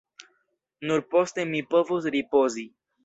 Nur 0.91 1.03
poste 1.15 1.45
mi 1.51 1.61
povos 1.75 2.09
ripozi. 2.17 2.67